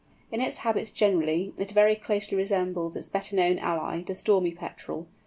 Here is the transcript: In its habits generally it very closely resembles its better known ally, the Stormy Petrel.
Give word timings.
In 0.31 0.41
its 0.41 0.57
habits 0.57 0.89
generally 0.89 1.53
it 1.59 1.69
very 1.73 1.95
closely 1.95 2.35
resembles 2.35 2.95
its 2.95 3.07
better 3.07 3.35
known 3.35 3.59
ally, 3.59 4.01
the 4.01 4.15
Stormy 4.15 4.51
Petrel. 4.51 5.07